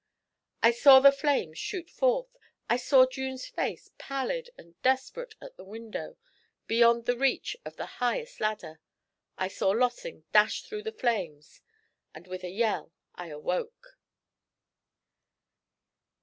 [0.63, 2.35] I saw the flames shoot forth;
[2.67, 6.17] I saw June's face, pallid and desperate, at the window,
[6.65, 8.79] beyond the reach of the highest ladder;
[9.37, 11.61] I saw Lossing dash through the flames;
[12.15, 13.99] and with a yell I awoke.